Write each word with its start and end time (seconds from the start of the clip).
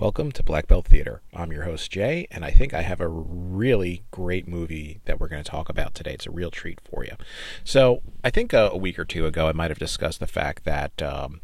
Welcome 0.00 0.32
to 0.32 0.42
Black 0.42 0.66
Belt 0.66 0.86
Theater. 0.86 1.20
I'm 1.34 1.52
your 1.52 1.64
host, 1.64 1.90
Jay, 1.90 2.26
and 2.30 2.42
I 2.42 2.50
think 2.52 2.72
I 2.72 2.80
have 2.80 3.02
a 3.02 3.06
really 3.06 4.02
great 4.10 4.48
movie 4.48 5.02
that 5.04 5.20
we're 5.20 5.28
going 5.28 5.44
to 5.44 5.50
talk 5.50 5.68
about 5.68 5.94
today. 5.94 6.14
It's 6.14 6.26
a 6.26 6.30
real 6.30 6.50
treat 6.50 6.80
for 6.80 7.04
you. 7.04 7.16
So, 7.64 8.00
I 8.24 8.30
think 8.30 8.54
a, 8.54 8.70
a 8.70 8.78
week 8.78 8.98
or 8.98 9.04
two 9.04 9.26
ago, 9.26 9.46
I 9.46 9.52
might 9.52 9.70
have 9.70 9.78
discussed 9.78 10.18
the 10.18 10.26
fact 10.26 10.64
that 10.64 11.02
um, 11.02 11.42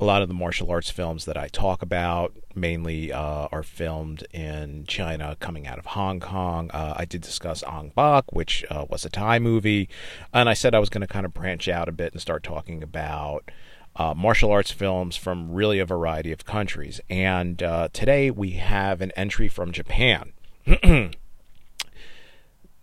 a 0.00 0.06
lot 0.06 0.22
of 0.22 0.28
the 0.28 0.34
martial 0.34 0.70
arts 0.70 0.88
films 0.88 1.26
that 1.26 1.36
I 1.36 1.48
talk 1.48 1.82
about 1.82 2.34
mainly 2.54 3.12
uh, 3.12 3.48
are 3.52 3.62
filmed 3.62 4.26
in 4.32 4.86
China, 4.86 5.36
coming 5.38 5.66
out 5.66 5.78
of 5.78 5.84
Hong 5.84 6.18
Kong. 6.18 6.70
Uh, 6.72 6.94
I 6.96 7.04
did 7.04 7.20
discuss 7.20 7.62
Ong 7.62 7.92
Bak, 7.94 8.32
which 8.32 8.64
uh, 8.70 8.86
was 8.88 9.04
a 9.04 9.10
Thai 9.10 9.38
movie, 9.38 9.86
and 10.32 10.48
I 10.48 10.54
said 10.54 10.74
I 10.74 10.78
was 10.78 10.88
going 10.88 11.02
to 11.02 11.06
kind 11.06 11.26
of 11.26 11.34
branch 11.34 11.68
out 11.68 11.90
a 11.90 11.92
bit 11.92 12.14
and 12.14 12.22
start 12.22 12.42
talking 12.42 12.82
about 12.82 13.50
uh, 13.98 14.14
martial 14.16 14.52
arts 14.52 14.70
films 14.70 15.16
from 15.16 15.52
really 15.52 15.80
a 15.80 15.84
variety 15.84 16.32
of 16.32 16.44
countries. 16.44 17.00
And 17.10 17.62
uh, 17.62 17.88
today 17.92 18.30
we 18.30 18.52
have 18.52 19.00
an 19.00 19.10
entry 19.12 19.48
from 19.48 19.72
Japan. 19.72 20.32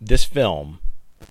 this 0.02 0.26
film, 0.26 0.80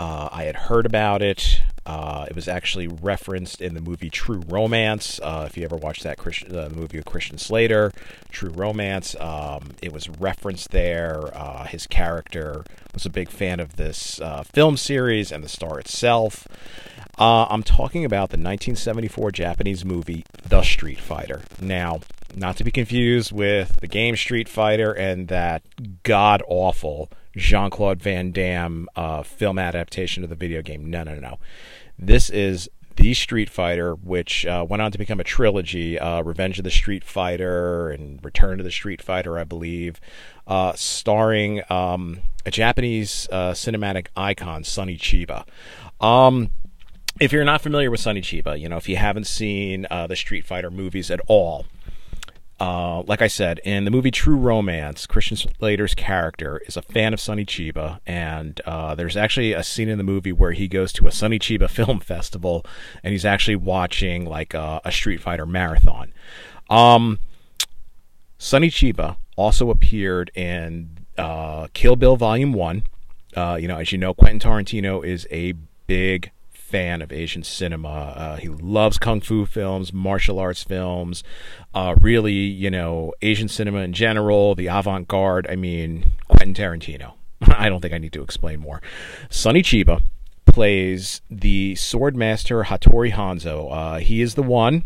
uh, 0.00 0.30
I 0.32 0.44
had 0.44 0.56
heard 0.56 0.86
about 0.86 1.20
it. 1.20 1.60
Uh, 1.86 2.24
it 2.30 2.34
was 2.34 2.48
actually 2.48 2.88
referenced 2.88 3.60
in 3.60 3.74
the 3.74 3.80
movie 3.82 4.08
True 4.08 4.42
Romance. 4.48 5.20
Uh, 5.22 5.44
if 5.46 5.58
you 5.58 5.64
ever 5.64 5.76
watched 5.76 6.02
that 6.04 6.16
the 6.16 6.70
movie 6.70 6.96
with 6.96 7.04
Christian 7.04 7.36
Slater, 7.36 7.92
True 8.30 8.48
Romance, 8.48 9.14
um, 9.20 9.72
it 9.82 9.92
was 9.92 10.08
referenced 10.08 10.70
there. 10.70 11.28
Uh, 11.36 11.64
his 11.64 11.86
character 11.86 12.64
was 12.94 13.04
a 13.04 13.10
big 13.10 13.28
fan 13.28 13.60
of 13.60 13.76
this 13.76 14.18
film 14.46 14.78
series 14.78 15.30
and 15.30 15.44
the 15.44 15.48
star 15.48 15.78
itself. 15.78 16.48
Uh, 17.18 17.46
I'm 17.48 17.62
talking 17.62 18.04
about 18.04 18.30
the 18.30 18.36
1974 18.36 19.30
Japanese 19.30 19.84
movie 19.84 20.24
The 20.48 20.62
Street 20.62 20.98
Fighter. 20.98 21.42
Now, 21.60 22.00
not 22.34 22.56
to 22.56 22.64
be 22.64 22.72
confused 22.72 23.30
with 23.30 23.80
the 23.80 23.86
game 23.86 24.16
Street 24.16 24.48
Fighter 24.48 24.92
and 24.92 25.28
that 25.28 25.62
god 26.02 26.42
awful 26.48 27.10
Jean 27.36 27.70
Claude 27.70 28.02
Van 28.02 28.32
Damme 28.32 28.88
uh, 28.96 29.22
film 29.22 29.58
adaptation 29.58 30.24
of 30.24 30.30
the 30.30 30.36
video 30.36 30.60
game. 30.60 30.90
No, 30.90 31.04
no, 31.04 31.14
no. 31.14 31.38
This 31.96 32.30
is 32.30 32.68
the 32.96 33.14
Street 33.14 33.50
Fighter, 33.50 33.94
which 33.94 34.46
uh, 34.46 34.66
went 34.68 34.82
on 34.82 34.90
to 34.92 34.98
become 34.98 35.20
a 35.20 35.24
trilogy 35.24 35.98
uh, 35.98 36.22
Revenge 36.22 36.58
of 36.58 36.64
the 36.64 36.70
Street 36.70 37.04
Fighter 37.04 37.90
and 37.90 38.24
Return 38.24 38.58
to 38.58 38.64
the 38.64 38.70
Street 38.70 39.02
Fighter, 39.02 39.38
I 39.38 39.44
believe, 39.44 40.00
uh, 40.46 40.72
starring 40.74 41.62
um, 41.70 42.20
a 42.46 42.50
Japanese 42.50 43.28
uh, 43.30 43.52
cinematic 43.52 44.08
icon, 44.16 44.64
Sonny 44.64 44.96
Chiba. 44.96 45.44
Um, 46.00 46.50
if 47.20 47.32
you're 47.32 47.44
not 47.44 47.60
familiar 47.60 47.90
with 47.90 48.00
Sonny 48.00 48.20
Chiba, 48.20 48.58
you 48.58 48.68
know, 48.68 48.76
if 48.76 48.88
you 48.88 48.96
haven't 48.96 49.26
seen 49.26 49.86
uh, 49.90 50.06
the 50.06 50.16
Street 50.16 50.44
Fighter 50.44 50.70
movies 50.70 51.10
at 51.10 51.20
all, 51.28 51.66
uh, 52.60 53.02
like 53.02 53.20
I 53.20 53.26
said, 53.26 53.60
in 53.64 53.84
the 53.84 53.90
movie 53.90 54.10
True 54.10 54.36
Romance, 54.36 55.06
Christian 55.06 55.36
Slater's 55.36 55.94
character 55.94 56.60
is 56.66 56.76
a 56.76 56.82
fan 56.82 57.12
of 57.12 57.20
Sonny 57.20 57.44
Chiba, 57.44 58.00
and 58.06 58.60
uh, 58.64 58.94
there's 58.94 59.16
actually 59.16 59.52
a 59.52 59.62
scene 59.62 59.88
in 59.88 59.98
the 59.98 60.04
movie 60.04 60.32
where 60.32 60.52
he 60.52 60.68
goes 60.68 60.92
to 60.94 61.06
a 61.06 61.12
Sonny 61.12 61.38
Chiba 61.38 61.68
film 61.70 62.00
festival, 62.00 62.64
and 63.02 63.12
he's 63.12 63.24
actually 63.24 63.56
watching 63.56 64.24
like 64.24 64.54
a, 64.54 64.80
a 64.84 64.92
Street 64.92 65.20
Fighter 65.20 65.46
marathon. 65.46 66.12
Um, 66.70 67.18
Sonny 68.38 68.70
Chiba 68.70 69.16
also 69.36 69.70
appeared 69.70 70.30
in 70.34 70.98
uh, 71.18 71.68
Kill 71.74 71.96
Bill 71.96 72.16
Volume 72.16 72.52
One. 72.52 72.84
Uh, 73.36 73.58
you 73.60 73.66
know, 73.66 73.78
as 73.78 73.90
you 73.90 73.98
know, 73.98 74.14
Quentin 74.14 74.38
Tarantino 74.38 75.04
is 75.04 75.26
a 75.30 75.54
big 75.86 76.30
fan 76.74 77.02
of 77.02 77.12
Asian 77.12 77.44
cinema. 77.44 77.88
Uh, 77.88 78.36
he 78.36 78.48
loves 78.48 78.98
kung 78.98 79.20
fu 79.20 79.46
films, 79.46 79.92
martial 79.92 80.40
arts 80.40 80.64
films, 80.64 81.22
uh, 81.72 81.94
really, 82.00 82.32
you 82.32 82.68
know, 82.68 83.12
Asian 83.22 83.46
cinema 83.46 83.78
in 83.78 83.92
general, 83.92 84.56
the 84.56 84.66
avant 84.66 85.06
garde. 85.06 85.46
I 85.48 85.54
mean, 85.54 86.10
Quentin 86.26 86.52
Tarantino. 86.52 87.12
I 87.42 87.68
don't 87.68 87.80
think 87.80 87.94
I 87.94 87.98
need 87.98 88.12
to 88.14 88.24
explain 88.24 88.58
more. 88.58 88.82
Sonny 89.30 89.62
Chiba 89.62 90.02
plays 90.46 91.22
the 91.30 91.76
sword 91.76 92.16
master 92.16 92.64
Hattori 92.64 93.12
Hanzo. 93.12 93.72
Uh, 93.72 93.98
he 94.00 94.20
is 94.20 94.34
the 94.34 94.42
one 94.42 94.84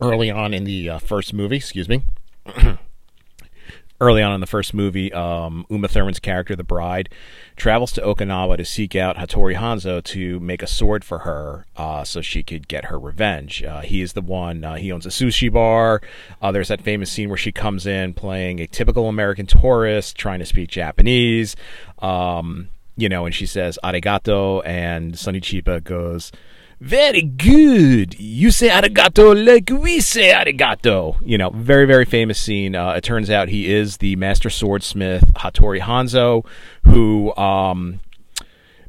early 0.00 0.32
on 0.32 0.52
in 0.52 0.64
the 0.64 0.90
uh, 0.90 0.98
first 0.98 1.32
movie, 1.32 1.58
excuse 1.58 1.88
me. 1.88 2.02
Early 4.02 4.20
on 4.20 4.34
in 4.34 4.40
the 4.40 4.46
first 4.48 4.74
movie, 4.74 5.12
um, 5.12 5.64
Uma 5.70 5.86
Thurman's 5.86 6.18
character, 6.18 6.56
the 6.56 6.64
bride, 6.64 7.08
travels 7.54 7.92
to 7.92 8.00
Okinawa 8.00 8.56
to 8.56 8.64
seek 8.64 8.96
out 8.96 9.16
Hattori 9.16 9.56
Hanzo 9.56 10.02
to 10.02 10.40
make 10.40 10.60
a 10.60 10.66
sword 10.66 11.04
for 11.04 11.20
her 11.20 11.66
uh, 11.76 12.02
so 12.02 12.20
she 12.20 12.42
could 12.42 12.66
get 12.66 12.86
her 12.86 12.98
revenge. 12.98 13.62
Uh, 13.62 13.80
he 13.80 14.02
is 14.02 14.14
the 14.14 14.20
one, 14.20 14.64
uh, 14.64 14.74
he 14.74 14.90
owns 14.90 15.06
a 15.06 15.10
sushi 15.10 15.50
bar. 15.52 16.02
Uh, 16.42 16.50
there's 16.50 16.66
that 16.66 16.82
famous 16.82 17.12
scene 17.12 17.28
where 17.28 17.38
she 17.38 17.52
comes 17.52 17.86
in 17.86 18.12
playing 18.12 18.58
a 18.58 18.66
typical 18.66 19.08
American 19.08 19.46
tourist 19.46 20.16
trying 20.16 20.40
to 20.40 20.46
speak 20.46 20.68
Japanese. 20.68 21.54
Um, 22.00 22.70
you 22.96 23.08
know, 23.08 23.24
and 23.24 23.34
she 23.34 23.46
says 23.46 23.78
arigato, 23.84 24.66
and 24.66 25.16
Sonny 25.16 25.40
Chiba 25.40 25.82
goes, 25.82 26.32
very 26.82 27.22
good. 27.22 28.18
You 28.18 28.50
say 28.50 28.68
arigato 28.68 29.46
like 29.46 29.70
we 29.70 30.00
say 30.00 30.32
arigato. 30.32 31.16
You 31.24 31.38
know, 31.38 31.50
very, 31.50 31.86
very 31.86 32.04
famous 32.04 32.40
scene. 32.40 32.74
Uh, 32.74 32.90
it 32.94 33.04
turns 33.04 33.30
out 33.30 33.48
he 33.48 33.72
is 33.72 33.98
the 33.98 34.16
master 34.16 34.50
swordsmith 34.50 35.32
Hattori 35.34 35.80
Hanzo, 35.80 36.44
who, 36.84 37.34
um, 37.36 38.00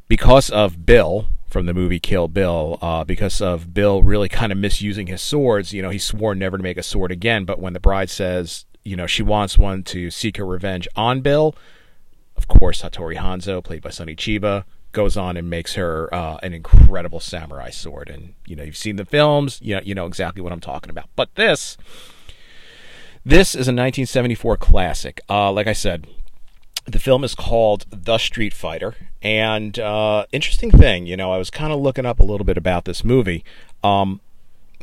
because 0.08 0.50
of 0.50 0.84
Bill 0.84 1.28
from 1.46 1.66
the 1.66 1.72
movie 1.72 2.00
Kill 2.00 2.26
Bill, 2.26 2.78
uh, 2.82 3.04
because 3.04 3.40
of 3.40 3.72
Bill 3.72 4.02
really 4.02 4.28
kind 4.28 4.50
of 4.50 4.58
misusing 4.58 5.06
his 5.06 5.22
swords, 5.22 5.72
you 5.72 5.80
know, 5.80 5.90
he 5.90 5.98
swore 5.98 6.34
never 6.34 6.56
to 6.56 6.62
make 6.64 6.76
a 6.76 6.82
sword 6.82 7.12
again. 7.12 7.44
But 7.44 7.60
when 7.60 7.74
the 7.74 7.80
bride 7.80 8.10
says, 8.10 8.64
you 8.82 8.96
know, 8.96 9.06
she 9.06 9.22
wants 9.22 9.56
one 9.56 9.84
to 9.84 10.10
seek 10.10 10.36
her 10.38 10.44
revenge 10.44 10.88
on 10.96 11.20
Bill, 11.20 11.54
of 12.36 12.48
course, 12.48 12.82
Hattori 12.82 13.18
Hanzo, 13.18 13.62
played 13.62 13.82
by 13.82 13.90
Sonny 13.90 14.16
Chiba, 14.16 14.64
goes 14.94 15.16
on 15.16 15.36
and 15.36 15.50
makes 15.50 15.74
her 15.74 16.12
uh, 16.14 16.38
an 16.42 16.54
incredible 16.54 17.20
samurai 17.20 17.70
sword. 17.70 18.08
And 18.08 18.34
you 18.46 18.56
know, 18.56 18.62
you've 18.62 18.76
seen 18.76 18.96
the 18.96 19.04
films, 19.04 19.60
you 19.62 19.74
know, 19.74 19.82
you 19.84 19.94
know 19.94 20.06
exactly 20.06 20.40
what 20.40 20.52
I'm 20.52 20.60
talking 20.60 20.90
about. 20.90 21.10
But 21.16 21.34
this, 21.34 21.76
this 23.24 23.50
is 23.50 23.68
a 23.68 23.74
1974 23.74 24.56
classic. 24.56 25.20
Uh, 25.28 25.52
like 25.52 25.66
I 25.66 25.72
said, 25.72 26.06
the 26.86 26.98
film 26.98 27.24
is 27.24 27.34
called 27.34 27.86
The 27.90 28.18
Street 28.18 28.52
Fighter. 28.52 28.94
And 29.22 29.78
uh, 29.78 30.26
interesting 30.32 30.70
thing, 30.70 31.06
you 31.06 31.16
know, 31.16 31.32
I 31.32 31.38
was 31.38 31.50
kind 31.50 31.72
of 31.72 31.80
looking 31.80 32.06
up 32.06 32.20
a 32.20 32.24
little 32.24 32.44
bit 32.44 32.58
about 32.58 32.84
this 32.84 33.04
movie. 33.04 33.44
Um, 33.82 34.20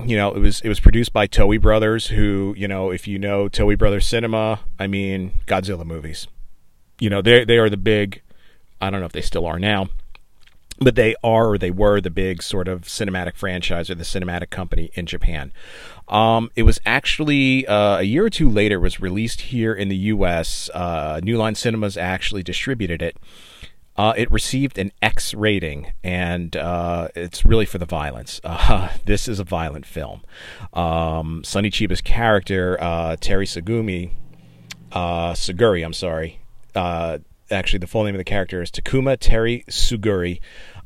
you 0.03 0.15
know, 0.15 0.33
it 0.33 0.39
was 0.39 0.61
it 0.61 0.69
was 0.69 0.79
produced 0.79 1.13
by 1.13 1.27
Toei 1.27 1.61
Brothers, 1.61 2.07
who 2.07 2.55
you 2.57 2.67
know, 2.67 2.91
if 2.91 3.07
you 3.07 3.19
know 3.19 3.49
Toei 3.49 3.77
Brothers 3.77 4.07
Cinema, 4.07 4.61
I 4.79 4.87
mean 4.87 5.41
Godzilla 5.45 5.85
movies. 5.85 6.27
You 6.99 7.09
know, 7.09 7.21
they 7.21 7.45
they 7.45 7.57
are 7.57 7.69
the 7.69 7.77
big. 7.77 8.21
I 8.79 8.89
don't 8.89 8.99
know 8.99 9.05
if 9.05 9.11
they 9.11 9.21
still 9.21 9.45
are 9.45 9.59
now, 9.59 9.89
but 10.81 10.95
they 10.95 11.15
are 11.23 11.51
or 11.51 11.57
they 11.57 11.71
were 11.71 12.01
the 12.01 12.09
big 12.09 12.41
sort 12.41 12.67
of 12.67 12.81
cinematic 12.81 13.35
franchise 13.35 13.89
or 13.89 13.95
the 13.95 14.03
cinematic 14.03 14.49
company 14.49 14.89
in 14.95 15.05
Japan. 15.05 15.53
Um, 16.07 16.49
it 16.55 16.63
was 16.63 16.79
actually 16.85 17.67
uh, 17.67 17.99
a 17.99 18.03
year 18.03 18.25
or 18.25 18.29
two 18.29 18.49
later. 18.49 18.79
Was 18.79 18.99
released 18.99 19.41
here 19.41 19.73
in 19.73 19.89
the 19.89 19.95
U.S. 19.95 20.69
Uh, 20.73 21.21
New 21.23 21.37
Line 21.37 21.55
Cinemas 21.55 21.97
actually 21.97 22.43
distributed 22.43 23.01
it. 23.01 23.15
Uh, 23.95 24.13
it 24.17 24.31
received 24.31 24.79
an 24.79 24.91
X 25.01 25.33
rating, 25.33 25.93
and 26.03 26.55
uh, 26.55 27.09
it's 27.15 27.45
really 27.45 27.65
for 27.65 27.77
the 27.77 27.85
violence. 27.85 28.41
Uh, 28.71 28.89
this 29.05 29.27
is 29.27 29.39
a 29.39 29.43
violent 29.43 29.85
film. 29.85 30.21
Um, 30.73 31.43
Sonny 31.43 31.69
Chiba's 31.69 31.99
character, 31.99 32.77
uh, 32.79 33.17
Terry 33.19 33.45
Sagumi, 33.45 34.11
uh, 34.91 35.33
Suguri, 35.33 35.83
I'm 35.83 35.93
sorry. 35.93 36.39
Actually, 37.51 37.79
the 37.79 37.87
full 37.87 38.03
name 38.03 38.15
of 38.15 38.19
the 38.19 38.23
character 38.23 38.61
is 38.61 38.71
Takuma 38.71 39.17
Terry 39.19 39.63
Suguri. 39.69 40.39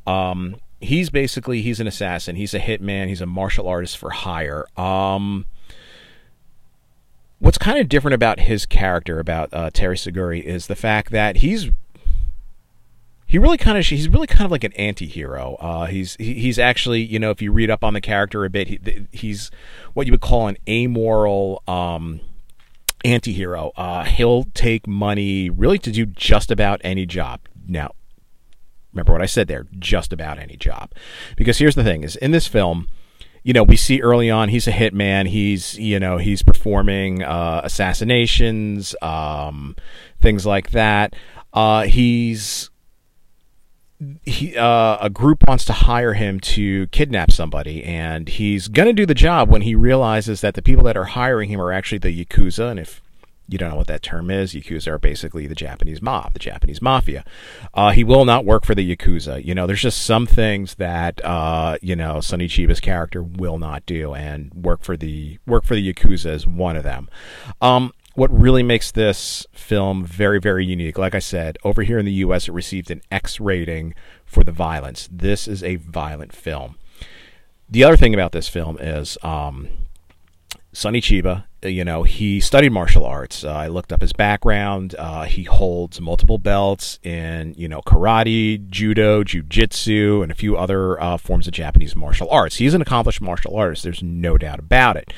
Um, 0.06 0.56
he's 0.80 1.10
basically 1.10 1.62
he's 1.62 1.80
an 1.80 1.86
assassin. 1.86 2.36
He's 2.36 2.54
a 2.54 2.60
hitman. 2.60 3.08
He's 3.08 3.20
a 3.20 3.26
martial 3.26 3.68
artist 3.68 3.96
for 3.98 4.10
hire. 4.10 4.66
Um, 4.78 5.46
what's 7.38 7.58
kind 7.58 7.78
of 7.78 7.88
different 7.88 8.14
about 8.14 8.40
his 8.40 8.66
character, 8.66 9.18
about 9.18 9.52
uh, 9.52 9.70
Terry 9.72 9.96
Suguri, 9.96 10.42
is 10.42 10.66
the 10.66 10.76
fact 10.76 11.10
that 11.12 11.38
he's 11.38 11.70
he 13.26 13.38
really 13.38 13.58
kind 13.58 13.76
of 13.76 13.84
he's 13.84 14.08
really 14.08 14.28
kind 14.28 14.44
of 14.44 14.50
like 14.50 14.64
an 14.64 14.72
anti-hero. 14.74 15.56
Uh, 15.58 15.86
he's 15.86 16.16
he, 16.16 16.34
he's 16.34 16.58
actually 16.58 17.02
you 17.02 17.18
know 17.18 17.30
if 17.30 17.42
you 17.42 17.52
read 17.52 17.70
up 17.70 17.82
on 17.82 17.94
the 17.94 18.00
character 18.00 18.44
a 18.44 18.50
bit, 18.50 18.68
he, 18.68 19.06
he's 19.12 19.50
what 19.94 20.06
you 20.06 20.12
would 20.12 20.20
call 20.20 20.48
an 20.48 20.56
amoral. 20.68 21.62
Um, 21.66 22.20
anti-hero 23.06 23.72
uh, 23.76 24.04
he'll 24.04 24.44
take 24.54 24.86
money 24.86 25.48
really 25.48 25.78
to 25.78 25.90
do 25.90 26.04
just 26.06 26.50
about 26.50 26.80
any 26.84 27.06
job 27.06 27.40
now 27.66 27.90
Remember 28.96 29.12
what 29.12 29.20
I 29.20 29.26
said 29.26 29.46
there, 29.46 29.66
just 29.78 30.10
about 30.10 30.38
any 30.38 30.56
job. 30.56 30.90
Because 31.36 31.58
here's 31.58 31.74
the 31.74 31.84
thing 31.84 32.02
is 32.02 32.16
in 32.16 32.30
this 32.30 32.46
film, 32.46 32.88
you 33.42 33.52
know, 33.52 33.62
we 33.62 33.76
see 33.76 34.00
early 34.00 34.30
on 34.30 34.48
he's 34.48 34.66
a 34.66 34.72
hitman. 34.72 35.28
He's, 35.28 35.78
you 35.78 36.00
know, 36.00 36.16
he's 36.16 36.42
performing 36.42 37.22
uh, 37.22 37.60
assassinations, 37.62 38.96
um, 39.02 39.76
things 40.22 40.46
like 40.46 40.70
that. 40.70 41.14
Uh, 41.52 41.82
he's 41.82 42.70
he 44.24 44.56
uh, 44.56 44.98
a 45.00 45.10
group 45.10 45.44
wants 45.48 45.64
to 45.66 45.72
hire 45.72 46.14
him 46.14 46.40
to 46.40 46.86
kidnap 46.88 47.30
somebody, 47.30 47.82
and 47.84 48.28
he's 48.28 48.68
gonna 48.68 48.92
do 48.92 49.06
the 49.06 49.14
job 49.14 49.48
when 49.48 49.62
he 49.62 49.74
realizes 49.74 50.40
that 50.42 50.54
the 50.54 50.62
people 50.62 50.84
that 50.84 50.96
are 50.96 51.04
hiring 51.04 51.48
him 51.48 51.60
are 51.60 51.72
actually 51.72 51.98
the 51.98 52.24
yakuza. 52.24 52.70
And 52.70 52.80
if 52.80 53.00
you 53.48 53.58
don't 53.58 53.70
know 53.70 53.76
what 53.76 53.86
that 53.86 54.02
term 54.02 54.30
is. 54.30 54.54
Yakuza 54.54 54.88
are 54.88 54.98
basically 54.98 55.46
the 55.46 55.54
Japanese 55.54 56.02
mob, 56.02 56.32
the 56.32 56.38
Japanese 56.38 56.82
mafia. 56.82 57.24
Uh, 57.74 57.90
he 57.92 58.02
will 58.02 58.24
not 58.24 58.44
work 58.44 58.64
for 58.64 58.74
the 58.74 58.96
Yakuza. 58.96 59.44
You 59.44 59.54
know, 59.54 59.66
there's 59.66 59.82
just 59.82 60.02
some 60.02 60.26
things 60.26 60.74
that 60.76 61.24
uh, 61.24 61.78
you 61.80 61.94
know 61.94 62.20
Sonny 62.20 62.48
Chiba's 62.48 62.80
character 62.80 63.22
will 63.22 63.58
not 63.58 63.86
do, 63.86 64.14
and 64.14 64.52
work 64.54 64.82
for 64.82 64.96
the 64.96 65.38
work 65.46 65.64
for 65.64 65.74
the 65.74 65.92
Yakuza 65.92 66.30
is 66.30 66.46
one 66.46 66.76
of 66.76 66.82
them. 66.82 67.08
Um, 67.60 67.92
what 68.16 68.30
really 68.36 68.62
makes 68.62 68.90
this 68.90 69.46
film 69.52 70.04
very, 70.04 70.40
very 70.40 70.64
unique, 70.64 70.98
like 70.98 71.14
I 71.14 71.18
said, 71.18 71.58
over 71.64 71.82
here 71.82 71.98
in 71.98 72.06
the 72.06 72.12
U.S., 72.12 72.48
it 72.48 72.52
received 72.52 72.90
an 72.90 73.02
X 73.10 73.38
rating 73.38 73.94
for 74.24 74.42
the 74.42 74.52
violence. 74.52 75.08
This 75.12 75.46
is 75.46 75.62
a 75.62 75.76
violent 75.76 76.34
film. 76.34 76.76
The 77.68 77.84
other 77.84 77.96
thing 77.96 78.14
about 78.14 78.32
this 78.32 78.48
film 78.48 78.78
is 78.78 79.18
um, 79.22 79.68
Sonny 80.72 81.00
Chiba, 81.02 81.44
you 81.62 81.84
know, 81.84 82.04
he 82.04 82.40
studied 82.40 82.70
martial 82.70 83.04
arts. 83.04 83.44
Uh, 83.44 83.52
I 83.52 83.66
looked 83.66 83.92
up 83.92 84.00
his 84.00 84.14
background. 84.14 84.94
Uh, 84.98 85.24
he 85.24 85.42
holds 85.42 86.00
multiple 86.00 86.38
belts 86.38 86.98
in, 87.02 87.54
you 87.56 87.68
know, 87.68 87.82
karate, 87.82 88.66
judo, 88.68 89.24
jujitsu, 89.24 90.22
and 90.22 90.32
a 90.32 90.34
few 90.34 90.56
other 90.56 91.00
uh, 91.02 91.18
forms 91.18 91.46
of 91.46 91.52
Japanese 91.52 91.94
martial 91.94 92.30
arts. 92.30 92.56
He's 92.56 92.72
an 92.72 92.80
accomplished 92.80 93.20
martial 93.20 93.56
artist. 93.56 93.82
There's 93.82 94.02
no 94.02 94.38
doubt 94.38 94.58
about 94.58 94.96
it. 94.96 95.12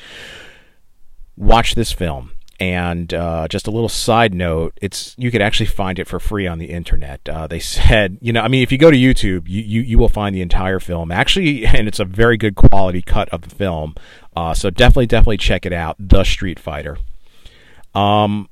Watch 1.37 1.75
this 1.75 1.93
film 1.93 2.31
and 2.59 3.13
uh, 3.13 3.47
just 3.47 3.67
a 3.67 3.71
little 3.71 3.89
side 3.89 4.33
note, 4.33 4.77
it's 4.81 5.15
you 5.17 5.31
could 5.31 5.41
actually 5.41 5.67
find 5.67 5.97
it 5.97 6.07
for 6.07 6.19
free 6.19 6.45
on 6.45 6.59
the 6.59 6.71
internet. 6.71 7.27
Uh, 7.27 7.47
they 7.47 7.59
said, 7.59 8.17
you 8.21 8.33
know, 8.33 8.41
I 8.41 8.47
mean, 8.47 8.63
if 8.63 8.71
you 8.71 8.77
go 8.77 8.91
to 8.91 8.97
YouTube, 8.97 9.47
you, 9.47 9.61
you, 9.61 9.81
you 9.81 9.97
will 9.97 10.09
find 10.09 10.35
the 10.35 10.41
entire 10.41 10.79
film 10.79 11.11
actually, 11.11 11.65
and 11.65 11.87
it's 11.87 11.99
a 11.99 12.05
very 12.05 12.37
good 12.37 12.55
quality 12.55 13.01
cut 13.01 13.29
of 13.29 13.41
the 13.41 13.55
film. 13.55 13.95
Uh, 14.35 14.53
so 14.53 14.69
definitely, 14.69 15.07
definitely 15.07 15.37
check 15.37 15.65
it 15.65 15.73
out. 15.73 15.95
The 15.99 16.23
Street 16.23 16.59
Fighter. 16.59 16.97
Um, 17.95 18.49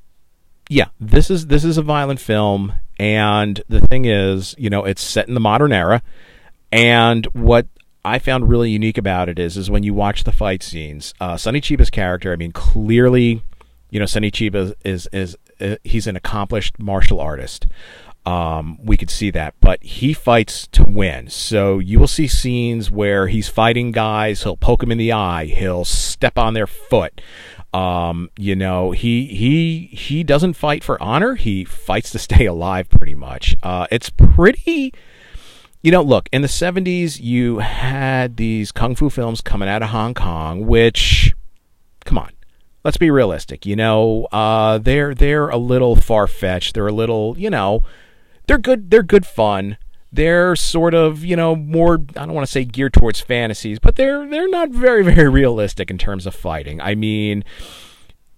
yeah, 0.68 0.88
this 0.98 1.30
is 1.30 1.46
this 1.46 1.64
is 1.64 1.78
a 1.78 1.82
violent 1.82 2.20
film, 2.20 2.74
and 2.98 3.62
the 3.68 3.80
thing 3.80 4.04
is, 4.04 4.54
you 4.58 4.68
know, 4.68 4.84
it's 4.84 5.02
set 5.02 5.28
in 5.28 5.34
the 5.34 5.40
modern 5.40 5.72
era, 5.72 6.02
and 6.72 7.24
what 7.26 7.66
I 8.04 8.18
found 8.18 8.48
really 8.48 8.70
unique 8.70 8.98
about 8.98 9.28
it 9.28 9.38
is, 9.38 9.56
is 9.56 9.70
when 9.70 9.82
you 9.82 9.94
watch 9.94 10.24
the 10.24 10.32
fight 10.32 10.62
scenes, 10.62 11.14
uh, 11.20 11.36
Sonny 11.36 11.60
Chiba's 11.60 11.90
character, 11.90 12.32
I 12.32 12.36
mean, 12.36 12.52
clearly 12.52 13.42
you 13.90 14.00
know, 14.00 14.06
Sonny 14.06 14.30
Chiba 14.30 14.74
is, 14.84 15.08
is, 15.12 15.36
is 15.60 15.78
he's 15.84 16.06
an 16.06 16.16
accomplished 16.16 16.78
martial 16.78 17.20
artist. 17.20 17.66
Um, 18.26 18.78
we 18.84 18.98
could 18.98 19.08
see 19.08 19.30
that, 19.30 19.54
but 19.60 19.82
he 19.82 20.12
fights 20.12 20.66
to 20.72 20.84
win. 20.84 21.30
So 21.30 21.78
you 21.78 21.98
will 21.98 22.06
see 22.08 22.28
scenes 22.28 22.90
where 22.90 23.28
he's 23.28 23.48
fighting 23.48 23.90
guys. 23.90 24.42
He'll 24.42 24.56
poke 24.56 24.80
them 24.80 24.92
in 24.92 24.98
the 24.98 25.12
eye. 25.12 25.46
He'll 25.46 25.86
step 25.86 26.36
on 26.36 26.52
their 26.52 26.66
foot. 26.66 27.22
Um, 27.72 28.30
you 28.36 28.54
know, 28.54 28.90
he 28.90 29.26
he 29.26 29.86
he 29.96 30.24
doesn't 30.24 30.54
fight 30.54 30.82
for 30.84 31.02
honor. 31.02 31.36
He 31.36 31.64
fights 31.64 32.10
to 32.10 32.18
stay 32.18 32.46
alive, 32.46 32.90
pretty 32.90 33.14
much. 33.14 33.56
Uh, 33.62 33.86
it's 33.90 34.10
pretty. 34.10 34.92
You 35.82 35.92
know, 35.92 36.02
look 36.02 36.28
in 36.32 36.42
the 36.42 36.48
'70s, 36.48 37.20
you 37.20 37.58
had 37.60 38.36
these 38.36 38.72
kung 38.72 38.94
fu 38.94 39.08
films 39.10 39.40
coming 39.40 39.68
out 39.68 39.82
of 39.82 39.90
Hong 39.90 40.12
Kong, 40.12 40.66
which, 40.66 41.34
let's 42.84 42.96
be 42.96 43.10
realistic. 43.10 43.66
You 43.66 43.76
know, 43.76 44.24
uh, 44.32 44.78
they're 44.78 45.14
they're 45.14 45.48
a 45.48 45.56
little 45.56 45.96
far 45.96 46.26
fetched. 46.26 46.74
They're 46.74 46.86
a 46.86 46.92
little, 46.92 47.34
you 47.38 47.50
know, 47.50 47.82
they're 48.46 48.58
good. 48.58 48.90
They're 48.90 49.02
good 49.02 49.26
fun. 49.26 49.76
They're 50.10 50.56
sort 50.56 50.94
of, 50.94 51.22
you 51.24 51.36
know, 51.36 51.54
more. 51.54 51.94
I 52.16 52.24
don't 52.24 52.32
want 52.34 52.46
to 52.46 52.50
say 52.50 52.64
geared 52.64 52.94
towards 52.94 53.20
fantasies, 53.20 53.78
but 53.78 53.96
they're 53.96 54.28
they're 54.28 54.48
not 54.48 54.70
very 54.70 55.02
very 55.04 55.28
realistic 55.28 55.90
in 55.90 55.98
terms 55.98 56.26
of 56.26 56.34
fighting. 56.34 56.80
I 56.80 56.94
mean. 56.94 57.44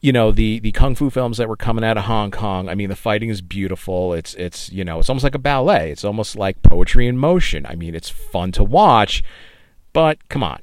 You 0.02 0.12
know 0.12 0.32
the, 0.32 0.60
the 0.60 0.72
kung 0.72 0.94
fu 0.94 1.10
films 1.10 1.36
that 1.36 1.46
were 1.46 1.58
coming 1.58 1.84
out 1.84 1.98
of 1.98 2.04
Hong 2.04 2.30
Kong. 2.30 2.70
I 2.70 2.74
mean, 2.74 2.88
the 2.88 2.96
fighting 2.96 3.28
is 3.28 3.42
beautiful. 3.42 4.14
It's 4.14 4.32
it's 4.32 4.72
you 4.72 4.82
know 4.82 4.98
it's 4.98 5.10
almost 5.10 5.24
like 5.24 5.34
a 5.34 5.38
ballet. 5.38 5.90
It's 5.90 6.06
almost 6.06 6.36
like 6.36 6.62
poetry 6.62 7.06
in 7.06 7.18
motion. 7.18 7.66
I 7.66 7.74
mean, 7.74 7.94
it's 7.94 8.08
fun 8.08 8.50
to 8.52 8.64
watch, 8.64 9.22
but 9.92 10.26
come 10.30 10.42
on, 10.42 10.60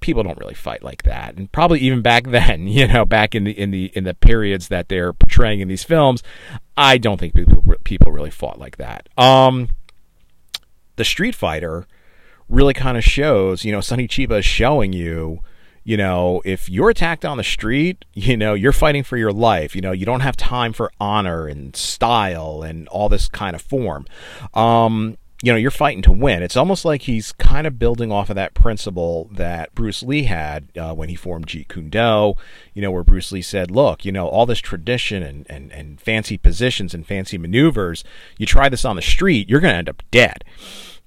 people 0.00 0.22
don't 0.22 0.38
really 0.38 0.54
fight 0.54 0.82
like 0.82 1.02
that. 1.04 1.36
And 1.36 1.50
probably 1.50 1.80
even 1.80 2.02
back 2.02 2.24
then 2.30 2.66
you 2.66 2.86
know 2.88 3.04
back 3.04 3.34
in 3.34 3.44
the 3.44 3.58
in 3.58 3.70
the 3.70 3.86
in 3.94 4.04
the 4.04 4.14
periods 4.14 4.68
that 4.68 4.88
they're 4.88 5.12
portraying 5.12 5.60
in 5.60 5.68
these 5.68 5.84
films 5.84 6.22
i 6.76 6.98
don't 6.98 7.18
think 7.18 7.34
people 7.34 7.62
people 7.84 8.12
really 8.12 8.30
fought 8.30 8.58
like 8.58 8.76
that. 8.76 9.08
Um 9.16 9.70
the 10.96 11.04
street 11.04 11.34
fighter 11.34 11.86
really 12.48 12.74
kind 12.74 12.96
of 12.96 13.04
shows 13.04 13.64
you 13.64 13.72
know 13.72 13.80
sonny 13.80 14.08
chiba 14.08 14.38
is 14.38 14.44
showing 14.44 14.92
you 14.92 15.40
you 15.84 15.96
know 15.96 16.42
if 16.44 16.68
you're 16.68 16.90
attacked 16.90 17.24
on 17.24 17.36
the 17.36 17.44
street 17.44 18.04
you 18.14 18.36
know 18.36 18.54
you're 18.54 18.72
fighting 18.72 19.02
for 19.02 19.16
your 19.16 19.32
life. 19.32 19.74
You 19.74 19.80
know 19.80 19.92
you 19.92 20.06
don't 20.06 20.20
have 20.20 20.36
time 20.36 20.72
for 20.72 20.90
honor 21.00 21.46
and 21.46 21.74
style 21.74 22.62
and 22.62 22.88
all 22.88 23.08
this 23.08 23.28
kind 23.28 23.54
of 23.54 23.62
form. 23.62 24.06
Um 24.54 25.16
you 25.42 25.52
know, 25.52 25.58
you're 25.58 25.70
fighting 25.70 26.02
to 26.02 26.10
win. 26.10 26.42
It's 26.42 26.56
almost 26.56 26.84
like 26.84 27.02
he's 27.02 27.30
kind 27.32 27.66
of 27.66 27.78
building 27.78 28.10
off 28.10 28.28
of 28.28 28.34
that 28.36 28.54
principle 28.54 29.30
that 29.32 29.72
Bruce 29.72 30.02
Lee 30.02 30.24
had 30.24 30.68
uh, 30.76 30.94
when 30.94 31.08
he 31.08 31.14
formed 31.14 31.46
Jeet 31.46 31.68
Kune 31.68 31.90
Do, 31.90 32.34
you 32.74 32.82
know, 32.82 32.90
where 32.90 33.04
Bruce 33.04 33.30
Lee 33.30 33.42
said, 33.42 33.70
look, 33.70 34.04
you 34.04 34.10
know, 34.10 34.26
all 34.26 34.46
this 34.46 34.58
tradition 34.58 35.22
and, 35.22 35.46
and, 35.48 35.70
and 35.70 36.00
fancy 36.00 36.38
positions 36.38 36.92
and 36.92 37.06
fancy 37.06 37.38
maneuvers, 37.38 38.02
you 38.36 38.46
try 38.46 38.68
this 38.68 38.84
on 38.84 38.96
the 38.96 39.02
street, 39.02 39.48
you're 39.48 39.60
going 39.60 39.72
to 39.72 39.78
end 39.78 39.88
up 39.88 40.02
dead. 40.10 40.42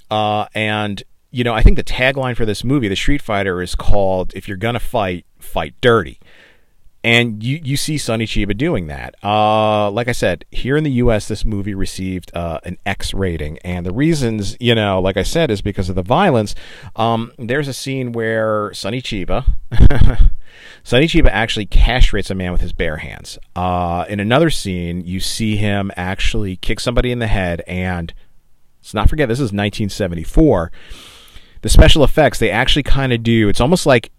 Uh, 0.09 0.45
and, 0.55 1.03
you 1.29 1.43
know, 1.43 1.53
I 1.53 1.61
think 1.61 1.75
the 1.75 1.83
tagline 1.83 2.37
for 2.37 2.45
this 2.45 2.63
movie, 2.63 2.87
The 2.87 2.95
Street 2.95 3.21
Fighter, 3.21 3.61
is 3.61 3.75
called, 3.75 4.31
if 4.33 4.47
you're 4.47 4.57
going 4.57 4.73
to 4.75 4.79
fight, 4.79 5.25
fight 5.39 5.73
dirty 5.81 6.19
and 7.03 7.43
you 7.43 7.59
you 7.63 7.77
see 7.77 7.97
Sonny 7.97 8.25
Chiba 8.25 8.55
doing 8.55 8.87
that. 8.87 9.15
Uh, 9.23 9.89
like 9.89 10.07
I 10.07 10.11
said, 10.11 10.45
here 10.51 10.77
in 10.77 10.83
the 10.83 10.91
U.S., 10.91 11.27
this 11.27 11.43
movie 11.43 11.73
received 11.73 12.31
uh, 12.35 12.59
an 12.63 12.77
X 12.85 13.13
rating, 13.13 13.57
and 13.59 13.85
the 13.85 13.93
reasons, 13.93 14.55
you 14.59 14.75
know, 14.75 15.01
like 15.01 15.17
I 15.17 15.23
said, 15.23 15.49
is 15.49 15.61
because 15.61 15.89
of 15.89 15.95
the 15.95 16.03
violence. 16.03 16.53
Um, 16.95 17.31
there's 17.37 17.67
a 17.67 17.73
scene 17.73 18.11
where 18.11 18.73
Sonny 18.73 19.01
Chiba. 19.01 19.45
Sonny 20.83 21.07
Chiba 21.07 21.29
actually 21.29 21.65
castrates 21.65 22.29
a 22.29 22.35
man 22.35 22.51
with 22.51 22.61
his 22.61 22.73
bare 22.73 22.97
hands. 22.97 23.39
Uh, 23.55 24.05
in 24.07 24.19
another 24.19 24.49
scene, 24.49 25.01
you 25.05 25.19
see 25.19 25.55
him 25.55 25.91
actually 25.95 26.55
kick 26.57 26.79
somebody 26.79 27.11
in 27.11 27.19
the 27.19 27.27
head, 27.27 27.63
and 27.65 28.13
let's 28.79 28.93
not 28.93 29.09
forget 29.09 29.27
this 29.27 29.39
is 29.39 29.51
1974. 29.51 30.71
The 31.61 31.69
special 31.69 32.03
effects 32.03 32.39
they 32.39 32.49
actually 32.49 32.83
kind 32.83 33.13
of 33.13 33.23
do. 33.23 33.49
It's 33.49 33.61
almost 33.61 33.85
like 33.85 34.11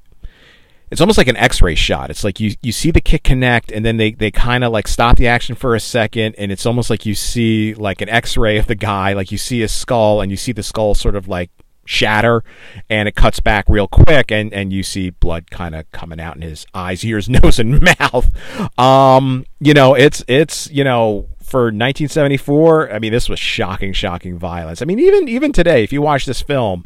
it's 0.92 1.00
almost 1.00 1.16
like 1.16 1.26
an 1.26 1.38
x-ray 1.38 1.74
shot. 1.74 2.10
It's 2.10 2.22
like 2.22 2.38
you 2.38 2.54
you 2.60 2.70
see 2.70 2.90
the 2.90 3.00
kick 3.00 3.22
connect 3.22 3.72
and 3.72 3.82
then 3.82 3.96
they 3.96 4.12
they 4.12 4.30
kind 4.30 4.62
of 4.62 4.72
like 4.72 4.86
stop 4.86 5.16
the 5.16 5.26
action 5.26 5.54
for 5.54 5.74
a 5.74 5.80
second 5.80 6.34
and 6.36 6.52
it's 6.52 6.66
almost 6.66 6.90
like 6.90 7.06
you 7.06 7.14
see 7.14 7.72
like 7.72 8.02
an 8.02 8.10
x-ray 8.10 8.58
of 8.58 8.66
the 8.66 8.74
guy. 8.74 9.14
Like 9.14 9.32
you 9.32 9.38
see 9.38 9.60
his 9.60 9.72
skull 9.72 10.20
and 10.20 10.30
you 10.30 10.36
see 10.36 10.52
the 10.52 10.62
skull 10.62 10.94
sort 10.94 11.16
of 11.16 11.28
like 11.28 11.50
shatter 11.86 12.44
and 12.90 13.08
it 13.08 13.16
cuts 13.16 13.40
back 13.40 13.64
real 13.68 13.88
quick 13.88 14.30
and 14.30 14.52
and 14.52 14.70
you 14.70 14.82
see 14.82 15.08
blood 15.08 15.50
kind 15.50 15.74
of 15.74 15.90
coming 15.92 16.20
out 16.20 16.36
in 16.36 16.42
his 16.42 16.66
eyes 16.74 17.02
ears 17.06 17.26
nose 17.42 17.58
and 17.58 17.80
mouth. 17.80 18.30
Um 18.78 19.46
you 19.60 19.72
know 19.72 19.94
it's 19.94 20.22
it's 20.28 20.70
you 20.70 20.84
know 20.84 21.26
for 21.42 21.64
1974 21.64 22.92
i 22.92 22.98
mean 22.98 23.12
this 23.12 23.30
was 23.30 23.38
shocking 23.38 23.94
shocking 23.94 24.38
violence. 24.38 24.82
I 24.82 24.84
mean 24.84 24.98
even 24.98 25.26
even 25.26 25.52
today 25.52 25.82
if 25.84 25.90
you 25.90 26.02
watch 26.02 26.26
this 26.26 26.42
film 26.42 26.84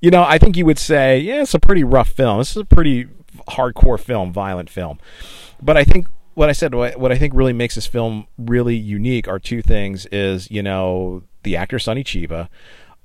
you 0.00 0.10
know 0.10 0.24
i 0.24 0.38
think 0.38 0.56
you 0.56 0.66
would 0.66 0.78
say 0.78 1.20
yeah 1.20 1.42
it's 1.42 1.54
a 1.54 1.60
pretty 1.60 1.84
rough 1.84 2.08
film. 2.08 2.38
This 2.38 2.50
is 2.50 2.56
a 2.56 2.64
pretty 2.64 3.06
hardcore 3.48 3.98
film, 3.98 4.32
violent 4.32 4.70
film. 4.70 4.98
But 5.62 5.76
I 5.76 5.84
think 5.84 6.06
what 6.34 6.48
I 6.48 6.52
said, 6.52 6.74
what 6.74 7.12
I 7.12 7.16
think 7.16 7.32
really 7.34 7.52
makes 7.52 7.76
this 7.76 7.86
film 7.86 8.26
really 8.36 8.76
unique 8.76 9.28
are 9.28 9.38
two 9.38 9.62
things: 9.62 10.06
is 10.06 10.50
you 10.50 10.62
know 10.62 11.22
the 11.42 11.56
actor 11.56 11.78
Sonny 11.78 12.04
Chiba, 12.04 12.48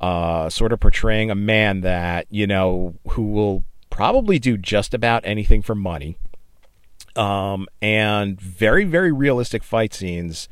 uh, 0.01 0.49
sort 0.49 0.73
of 0.73 0.79
portraying 0.79 1.29
a 1.31 1.35
man 1.35 1.81
that 1.81 2.25
you 2.29 2.47
know 2.47 2.95
who 3.11 3.27
will 3.27 3.63
probably 3.89 4.39
do 4.39 4.57
just 4.57 4.93
about 4.93 5.21
anything 5.25 5.61
for 5.61 5.75
money, 5.75 6.17
um, 7.15 7.67
and 7.81 8.39
very 8.41 8.83
very 8.83 9.11
realistic 9.11 9.63
fight 9.63 9.93
scenes. 9.93 10.49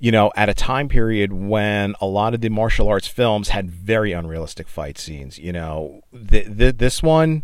You 0.00 0.10
know, 0.10 0.32
at 0.36 0.48
a 0.48 0.54
time 0.54 0.88
period 0.88 1.32
when 1.32 1.94
a 2.00 2.06
lot 2.06 2.34
of 2.34 2.40
the 2.40 2.50
martial 2.50 2.88
arts 2.88 3.06
films 3.06 3.50
had 3.50 3.70
very 3.70 4.12
unrealistic 4.12 4.68
fight 4.68 4.98
scenes. 4.98 5.38
You 5.38 5.52
know, 5.52 6.02
th- 6.12 6.58
th- 6.58 6.76
this 6.76 7.02
one 7.02 7.42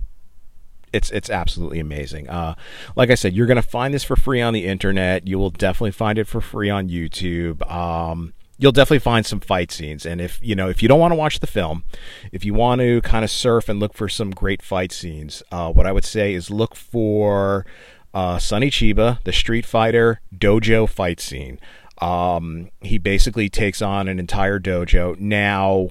it's 0.93 1.11
it's 1.11 1.31
absolutely 1.31 1.81
amazing. 1.81 2.29
Uh, 2.29 2.55
like 2.97 3.11
I 3.11 3.15
said, 3.15 3.35
you're 3.35 3.47
going 3.47 3.57
to 3.57 3.63
find 3.63 3.95
this 3.95 4.05
for 4.05 4.17
free 4.17 4.41
on 4.41 4.53
the 4.53 4.67
internet. 4.67 5.27
You 5.27 5.39
will 5.39 5.51
definitely 5.51 5.93
find 5.93 6.19
it 6.19 6.27
for 6.27 6.41
free 6.41 6.71
on 6.71 6.89
YouTube. 6.89 7.69
Um, 7.71 8.33
you'll 8.59 8.73
definitely 8.73 8.99
find 8.99 9.25
some 9.25 9.41
fight 9.41 9.73
scenes. 9.73 10.05
And 10.05 10.21
if 10.21 10.39
you 10.43 10.55
know 10.55 10.69
if 10.69 10.83
you 10.83 10.89
don't 10.89 11.01
want 11.01 11.13
to 11.13 11.17
watch 11.17 11.41
the 11.41 11.47
film, 11.47 11.85
if 12.33 12.45
you 12.45 12.55
want 12.55 12.81
to 12.81 13.01
kind 13.03 13.25
of 13.25 13.31
surf 13.31 13.69
and 13.69 13.81
look 13.81 13.95
for 13.95 14.09
some 14.09 14.31
great 14.31 14.63
fight 14.63 14.93
scenes, 14.93 15.43
uh, 15.51 15.73
what 15.73 15.87
I 15.87 15.93
would 15.93 16.05
say 16.05 16.35
is 16.35 16.51
look 16.51 16.77
for 16.77 17.65
uh, 18.13 18.39
Sonny 18.39 18.71
Chiba, 18.71 19.23
the 19.25 19.33
Street 19.33 19.65
Fighter 19.65 20.21
dojo 20.37 20.89
fight 20.89 21.21
scene. 21.21 21.59
Um, 21.99 22.71
he 22.81 22.99
basically 22.99 23.49
takes 23.49 23.83
on 23.83 24.09
an 24.09 24.19
entire 24.19 24.59
dojo. 24.59 25.19
Now, 25.19 25.91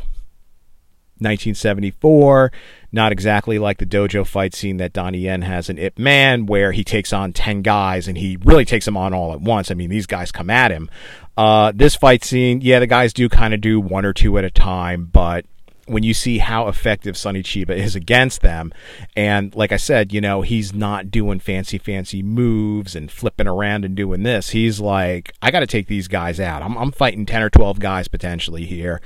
1974. 1.20 2.52
Not 2.92 3.12
exactly 3.12 3.60
like 3.60 3.78
the 3.78 3.86
dojo 3.86 4.26
fight 4.26 4.56
scene 4.56 4.78
that 4.78 4.94
Donnie 4.94 5.20
Yen 5.20 5.44
has 5.44 5.70
in 5.70 5.78
Ip 5.78 6.00
Man, 6.00 6.46
where 6.46 6.72
he 6.72 6.84
takes 6.84 7.14
on 7.14 7.34
10 7.34 7.62
guys 7.62 8.08
and 8.08 8.18
he 8.18 8.38
really 8.44 8.66
takes 8.66 8.86
them 8.86 8.98
on 8.98 9.14
all 9.14 9.34
at 9.34 9.42
once. 9.42 9.70
I 9.70 9.76
mean, 9.76 9.90
these 9.90 10.08
guys 10.08 10.32
come 10.32 10.50
at 10.50 10.72
him. 10.72 10.90
Uh, 11.38 11.72
this 11.74 11.96
fight 11.96 12.24
scene, 12.24 12.62
yeah, 12.62 12.80
the 12.80 12.88
guys 12.88 13.14
do 13.14 13.30
kind 13.30 13.54
of 13.54 13.62
do 13.62 13.80
one 13.80 14.06
or 14.06 14.14
two 14.14 14.38
at 14.38 14.44
a 14.44 14.50
time, 14.50 15.06
but 15.06 15.46
when 15.90 16.04
you 16.04 16.14
see 16.14 16.38
how 16.38 16.68
effective 16.68 17.18
Sonny 17.18 17.42
Chiba 17.42 17.72
is 17.72 17.96
against 17.96 18.42
them, 18.42 18.72
and 19.16 19.54
like 19.56 19.72
I 19.72 19.78
said, 19.78 20.14
you 20.14 20.22
know, 20.22 20.42
he's 20.42 20.74
not 20.74 21.10
doing 21.10 21.40
fancy, 21.40 21.78
fancy 21.78 22.22
moves 22.22 22.96
and 22.96 23.12
flipping 23.12 23.48
around 23.48 23.86
and 23.86 23.96
doing 23.96 24.24
this. 24.24 24.50
He's 24.50 24.80
like, 24.80 25.34
I 25.42 25.50
got 25.52 25.62
to 25.62 25.68
take 25.68 25.88
these 25.88 26.08
guys 26.08 26.40
out. 26.40 26.62
I'm, 26.62 26.78
I'm 26.78 26.92
fighting 26.92 27.26
10 27.26 27.42
or 27.42 27.50
12 27.50 27.80
guys 27.80 28.08
potentially 28.08 28.66
here. 28.66 29.02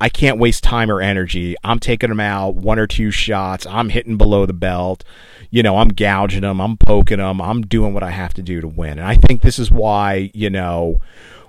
I 0.00 0.08
can't 0.08 0.38
waste 0.38 0.62
time 0.62 0.90
or 0.90 1.00
energy. 1.00 1.56
I'm 1.64 1.78
taking 1.78 2.10
them 2.10 2.20
out 2.20 2.54
one 2.54 2.78
or 2.78 2.86
two 2.86 3.10
shots. 3.10 3.66
I'm 3.66 3.88
hitting 3.88 4.16
below 4.16 4.44
the 4.44 4.52
belt. 4.52 5.04
You 5.50 5.62
know, 5.62 5.78
I'm 5.78 5.88
gouging 5.88 6.42
them. 6.42 6.60
I'm 6.60 6.76
poking 6.76 7.18
them. 7.18 7.40
I'm 7.40 7.62
doing 7.62 7.94
what 7.94 8.02
I 8.02 8.10
have 8.10 8.34
to 8.34 8.42
do 8.42 8.60
to 8.60 8.68
win. 8.68 8.98
And 8.98 9.06
I 9.06 9.14
think 9.14 9.40
this 9.40 9.58
is 9.58 9.70
why, 9.70 10.30
you 10.34 10.50
know, 10.50 11.00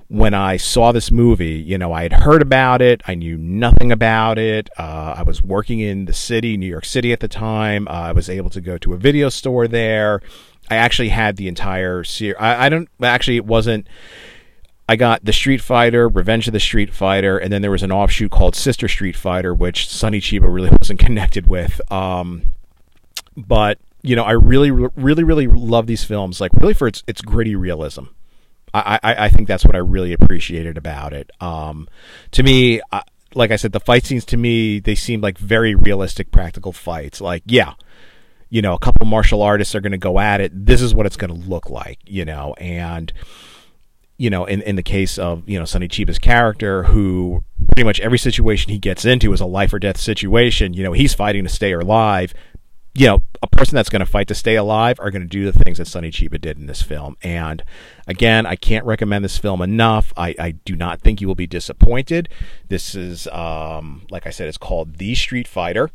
when 0.08 0.34
I 0.34 0.56
saw 0.56 0.94
this 0.94 1.12
movie, 1.12 1.56
you 1.56 1.78
know, 1.78 1.92
I 1.92 2.04
had 2.04 2.14
heard 2.14 2.42
about 2.42 2.82
it. 2.82 3.02
I 3.06 3.16
knew 3.16 3.38
nothing 3.38 3.92
about 3.92 4.38
it. 4.38 4.70
Uh, 4.78 5.16
I 5.18 5.24
was 5.24 5.44
working 5.44 5.82
in 5.82 6.06
the 6.06 6.14
city, 6.14 6.56
New 6.56 6.68
York 6.68 6.86
City 6.86 7.12
at 7.12 7.20
the 7.20 7.28
time. 7.28 7.88
Uh, 7.90 7.92
I 7.92 8.12
was 8.14 8.30
able 8.30 8.50
to 8.52 8.62
go 8.62 8.78
to 8.78 8.94
a 8.94 8.98
video 8.98 9.28
store 9.28 9.68
there. 9.68 10.22
I 10.70 10.76
actually 10.76 11.10
had 11.10 11.36
the 11.36 11.50
entire 11.50 12.06
series. 12.06 12.38
I, 12.40 12.68
I 12.68 12.70
don't, 12.70 12.88
actually, 13.02 13.36
it 13.36 13.46
wasn't 13.46 13.88
I 14.90 14.96
got 14.96 15.26
the 15.26 15.34
Street 15.34 15.62
Fighter, 15.62 16.08
Revenge 16.08 16.48
of 16.48 16.54
the 16.54 16.60
Street 16.60 16.94
Fighter, 16.94 17.38
and 17.38 17.52
then 17.52 17.62
there 17.62 17.72
was 17.72 17.84
an 17.84 17.92
offshoot 17.92 18.32
called 18.32 18.56
Sister 18.56 18.88
Street 18.88 19.16
Fighter, 19.16 19.54
which 19.54 19.90
Sonny 19.90 20.22
Chiba 20.22 20.52
really 20.52 20.70
wasn't 20.82 21.00
connected 21.00 21.48
with. 21.48 21.82
Um, 21.92 22.54
but 23.36 23.80
you 24.02 24.16
know, 24.16 24.24
I 24.24 24.32
really, 24.32 24.72
really, 24.72 25.24
really 25.24 25.48
love 25.48 25.88
these 25.88 26.04
films, 26.04 26.40
like 26.40 26.54
really 26.54 26.74
for 26.74 26.88
its 26.88 27.04
its 27.08 27.22
gritty 27.22 27.56
realism. 27.56 28.06
I, 28.74 29.00
I, 29.02 29.26
I 29.26 29.30
think 29.30 29.48
that's 29.48 29.66
what 29.66 29.76
I 29.76 29.80
really 29.80 30.14
appreciated 30.14 30.78
about 30.78 31.14
it. 31.14 31.32
Um, 31.42 31.88
to 32.32 32.44
me, 32.44 32.82
I, 32.92 33.02
like 33.34 33.52
I 33.52 33.56
said, 33.56 33.72
the 33.72 33.80
fight 33.80 34.06
scenes 34.06 34.26
to 34.26 34.38
me 34.38 34.80
they 34.80 34.96
seemed 34.96 35.24
like 35.24 35.38
very 35.38 35.76
realistic, 35.76 36.32
practical 36.32 36.74
fights. 36.74 37.20
Like, 37.20 37.44
yeah, 37.46 37.74
you 38.50 38.62
know, 38.62 38.74
a 38.74 38.80
couple 38.80 39.06
martial 39.06 39.42
artists 39.42 39.76
are 39.76 39.82
going 39.82 39.92
to 39.92 39.98
go 39.98 40.20
at 40.20 40.42
it. 40.42 40.66
This 40.66 40.82
is 40.82 40.94
what 40.94 41.06
it's 41.06 41.18
going 41.18 41.34
to 41.34 41.50
look 41.50 41.70
like, 41.70 42.00
you 42.06 42.24
know, 42.24 42.54
and 42.56 43.12
you 44.18 44.30
know, 44.30 44.46
in, 44.46 44.62
in 44.64 44.76
the 44.76 44.84
case 44.84 45.18
of, 45.18 45.48
you 45.48 45.60
know, 45.60 45.66
Sonny 45.66 45.88
Chiba's 45.88 46.20
character, 46.20 46.84
who 46.84 47.44
pretty 47.68 47.84
much 47.84 48.00
every 48.00 48.18
situation 48.18 48.72
he 48.72 48.80
gets 48.80 49.06
into 49.06 49.32
is 49.32 49.42
a 49.42 49.46
life 49.46 49.72
or 49.74 49.80
death 49.80 49.98
situation, 50.00 50.74
you 50.74 50.84
know, 50.84 50.94
he's 50.94 51.14
fighting 51.14 51.44
to 51.44 51.50
stay 51.50 51.72
alive. 51.72 52.34
You 52.96 53.06
know, 53.06 53.20
a 53.44 53.48
person 53.48 53.76
that's 53.76 53.90
going 53.90 54.00
to 54.00 54.08
fight 54.08 54.28
to 54.30 54.34
stay 54.34 54.56
alive 54.56 55.00
are 55.00 55.12
going 55.12 55.22
to 55.22 55.28
do 55.28 55.50
the 55.50 55.54
things 55.54 55.78
that 55.78 55.86
Sonny 55.86 56.10
Chiba 56.10 56.42
did 56.42 56.58
in 56.58 56.66
this 56.66 56.82
film. 56.82 57.16
And 57.22 57.64
again, 58.08 58.48
I 58.48 58.56
can't 58.56 58.86
recommend 58.86 59.24
this 59.24 59.38
film 59.38 59.62
enough. 59.62 60.12
I, 60.18 60.34
I 60.40 60.52
do 60.52 60.76
not 60.76 61.02
think 61.02 61.22
you 61.22 61.28
will 61.28 61.36
be 61.36 61.46
disappointed. 61.46 62.28
This 62.70 62.96
is, 62.96 63.28
um, 63.28 64.08
like 64.10 64.26
I 64.26 64.32
said, 64.32 64.48
it's 64.48 64.58
called 64.58 64.96
The 64.96 65.14
Street 65.14 65.48
Fighter, 65.48 65.92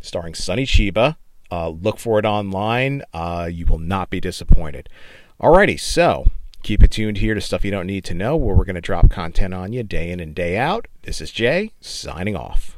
starring 0.00 0.32
Sonny 0.32 0.64
Chiba. 0.64 1.16
Uh, 1.50 1.68
look 1.68 1.98
for 1.98 2.18
it 2.18 2.24
online. 2.24 3.02
Uh, 3.12 3.50
you 3.52 3.66
will 3.66 3.78
not 3.78 4.08
be 4.08 4.18
disappointed. 4.18 4.88
Alrighty, 5.42 5.78
so 5.78 6.26
Keep 6.68 6.82
it 6.82 6.90
tuned 6.90 7.16
here 7.16 7.32
to 7.32 7.40
Stuff 7.40 7.64
You 7.64 7.70
Don't 7.70 7.86
Need 7.86 8.04
to 8.04 8.12
Know, 8.12 8.36
where 8.36 8.54
we're 8.54 8.66
going 8.66 8.74
to 8.74 8.82
drop 8.82 9.08
content 9.08 9.54
on 9.54 9.72
you 9.72 9.82
day 9.82 10.10
in 10.10 10.20
and 10.20 10.34
day 10.34 10.58
out. 10.58 10.86
This 11.00 11.22
is 11.22 11.30
Jay, 11.30 11.72
signing 11.80 12.36
off. 12.36 12.77